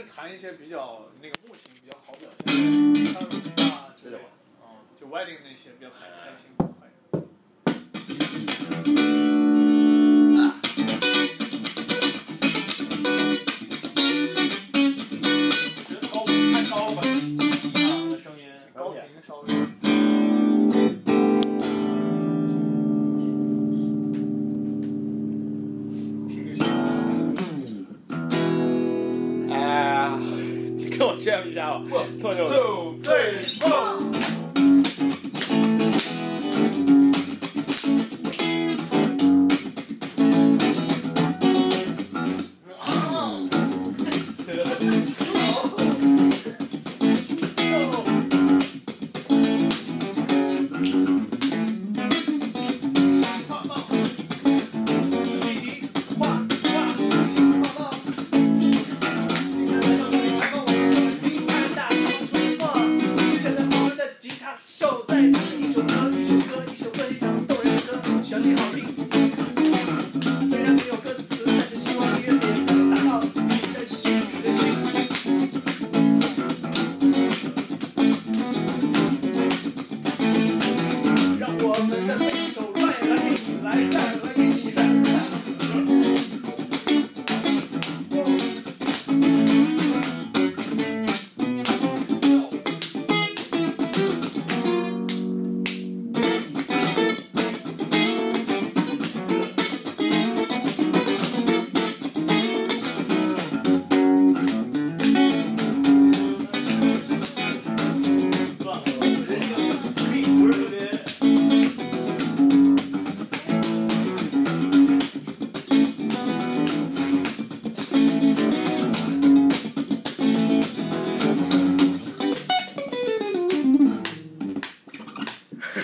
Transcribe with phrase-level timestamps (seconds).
[0.00, 4.24] 是弹一些比较那个木琴比较好表现的，像啊之类的，
[4.62, 6.48] 嗯，就 wedding 那些比较开开心
[32.20, 34.39] Two, three, four.
[68.40, 68.69] 歌，旋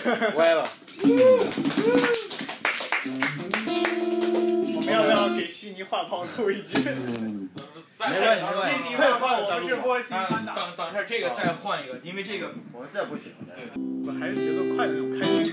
[0.37, 0.63] 歪了。
[4.75, 6.81] 我们要不要给悉尼画报扣一句？
[7.99, 10.55] 再没关系悉尼画报，我们是波西等班达。
[10.55, 13.33] 等等一下，这个再换一个，因为这个我这不行。
[14.07, 15.53] 我还是节奏快的那种开心的。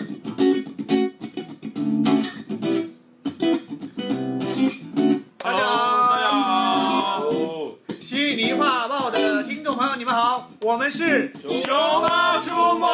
[5.40, 12.86] 大家好，大家好，哦，悉尼画报的听众朋友，你们好，我们是熊猫出没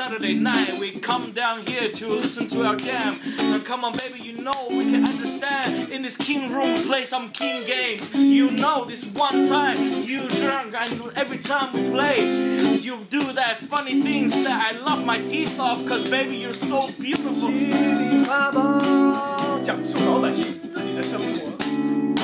[0.00, 3.18] Saturday night, we come down here to listen to our jam.
[3.38, 5.90] Now, come on, baby, you know we can understand.
[5.90, 8.10] In this king room, we play some king games.
[8.14, 13.58] You know, this one time you drunk, and every time we play, you do that
[13.58, 15.84] funny things that I love my teeth off.
[15.86, 17.34] Cause, baby, you're so beautiful.
[17.34, 21.52] 悉尼画报，讲述老百姓自己的生活。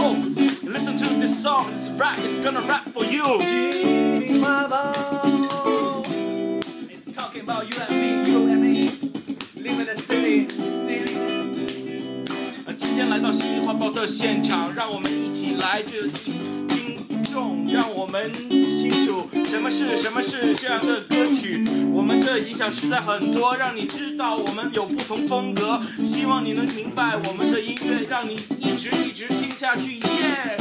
[0.01, 0.17] Oh,
[0.65, 3.23] listen to this song, this rap is gonna rap for you.
[13.98, 16.12] 的现场，让我们一起来这里
[16.70, 21.66] 听众，让我们清楚什么是什么是这样的歌曲。
[21.92, 25.82] 我们的影响实在很多，让你知道我们有不同风格。
[26.06, 30.56] 希望你能明白我们的音乐，让你一直一直听下去，耶、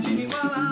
[0.00, 0.71] 悉尼画报，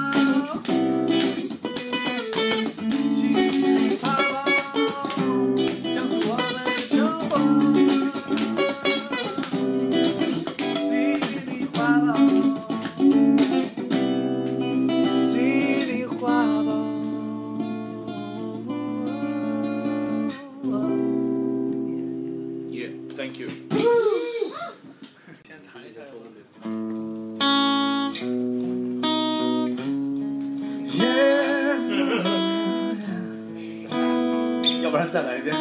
[34.90, 35.54] 要不然再来一遍。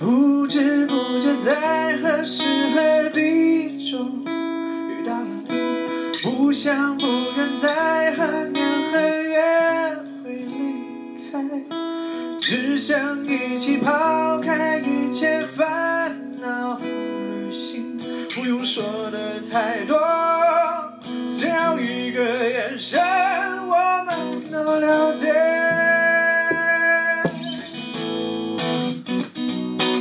[0.00, 2.42] 不知不觉在何时
[2.74, 7.73] 何地中遇到了你，不想不愿再
[12.46, 17.98] 只想一起抛开一切烦恼旅行，
[18.34, 19.98] 不用说的太多，
[21.32, 23.00] 只要一个眼神，
[23.66, 25.32] 我们都了解。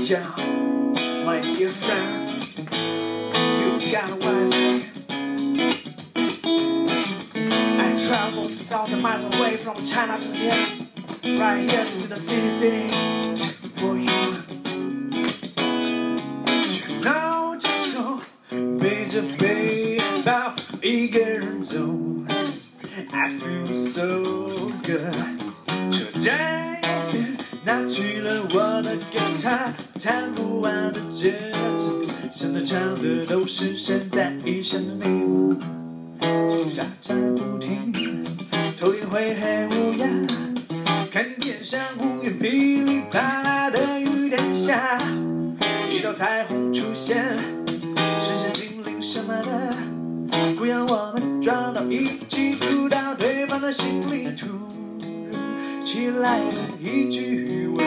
[0.05, 0.93] down,
[1.25, 2.29] my dear friend.
[3.57, 4.83] You got what I say.
[7.79, 10.82] I traveled thousand miles away from China to here,
[11.23, 12.89] right here to the city, city
[13.77, 14.09] for you.
[16.45, 18.19] 喧闹节奏，
[18.79, 21.77] 背着背包，一个人走。
[23.11, 24.23] I feel so
[24.83, 25.13] good。
[25.91, 35.55] 车站右边拿起了我的吉他，弹不完的节奏，想的唱的都是身在异乡的你我，
[41.63, 44.99] 看天上乌云噼里啪啦的雨点下，
[45.89, 47.23] 一道彩虹出现，
[48.19, 49.73] 是些精灵什么的。
[50.57, 54.59] 不让我们撞到一起，触到对方的心里，突如
[55.79, 57.85] 其来的一句问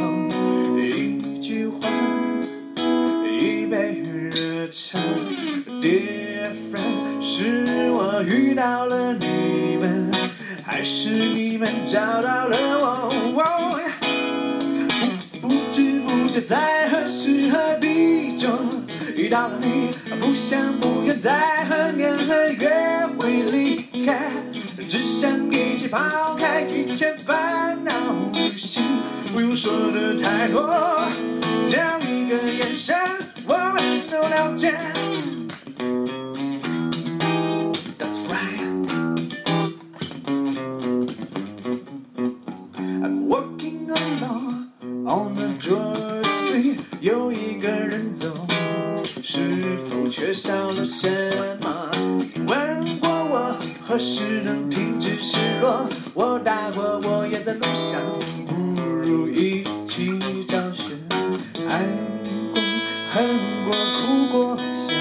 [0.00, 1.88] 候，一句话，
[3.24, 5.00] 一杯热茶。
[5.82, 10.12] Dear friend，是我遇到了你们，
[10.64, 12.95] 还是你们找到了我？
[16.46, 18.56] 在何时何地中
[19.16, 19.90] 遇到了你，
[20.20, 22.70] 不想不愿在何年何月
[23.18, 24.30] 会离开，
[24.88, 27.92] 只想一起抛开一切烦恼，
[28.52, 28.84] 心
[29.34, 30.62] 不用说的太多，
[49.28, 51.10] 是否缺少了什
[51.60, 51.90] 么？
[52.46, 55.88] 问过我何时能停止失落？
[56.14, 58.00] 我答过我也在路上，
[58.46, 60.96] 不如一起找寻。
[61.68, 61.82] 爱
[62.54, 62.62] 过，
[63.10, 63.26] 恨
[63.64, 64.56] 过，哭过，
[64.86, 64.94] 笑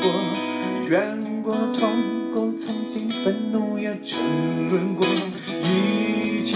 [0.00, 4.16] 过，怨过，痛过，曾经愤怒也沉
[4.70, 5.04] 沦过，
[5.60, 6.54] 一起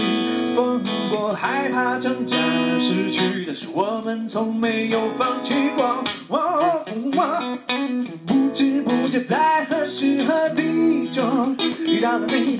[0.57, 0.81] 疯
[1.11, 2.35] 过，害怕挣扎
[2.79, 6.03] 失去，的是我们从没有放弃过。
[6.29, 6.83] 哦
[7.15, 7.57] 哦
[8.25, 11.55] 不知不觉在何时何地中
[11.85, 12.59] 遇到了你，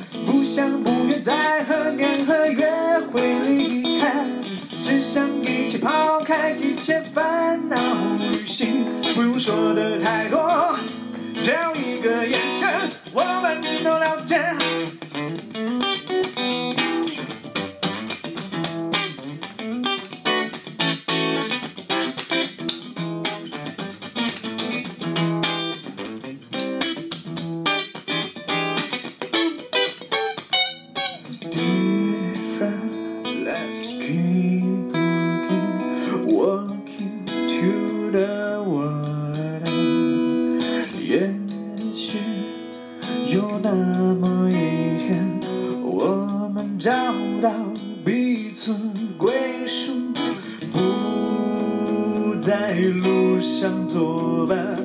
[38.11, 38.85] 的，我
[39.63, 39.71] 的
[40.99, 41.33] 也
[41.95, 42.19] 许
[43.33, 43.71] 有那
[44.15, 44.53] 么一
[45.05, 45.39] 天，
[45.83, 46.91] 我们找
[47.41, 47.51] 到
[48.05, 48.75] 彼此
[49.17, 49.31] 归
[49.67, 49.91] 属，
[50.71, 54.77] 不在路上作伴，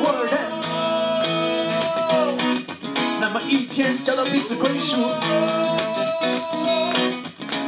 [0.00, 0.38] 我认
[3.20, 5.02] 那么一天找到彼此归属，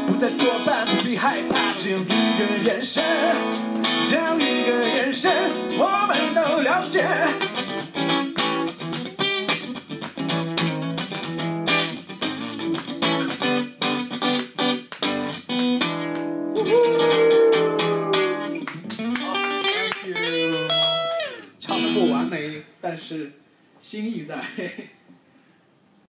[0.07, 2.09] 不再作伴，不必害怕，只有一
[2.39, 3.03] 个眼神，
[4.09, 5.31] 只要一个眼神，
[5.77, 7.05] 我们都了解。
[23.01, 23.33] 是
[23.81, 24.45] 心意在。